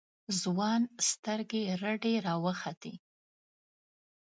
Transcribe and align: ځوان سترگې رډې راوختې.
ځوان 0.41 0.81
سترگې 1.09 1.63
رډې 1.81 2.13
راوختې. 2.25 2.93